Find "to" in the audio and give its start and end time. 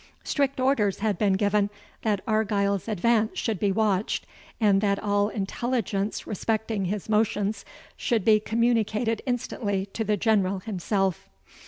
9.93-10.03